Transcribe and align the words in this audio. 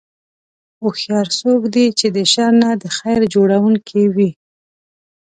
هوښیار 0.81 1.27
څوک 1.39 1.61
دی 1.75 1.85
چې 1.99 2.07
د 2.15 2.17
شر 2.31 2.51
نه 2.63 2.69
د 2.81 2.85
خیر 2.97 3.21
جوړوونکی 3.33 4.03
وي. 4.15 4.29